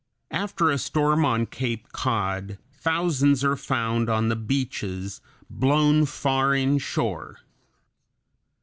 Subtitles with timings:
[0.31, 7.41] After a storm on Cape Cod thousands are found on the beaches, blown far inshore.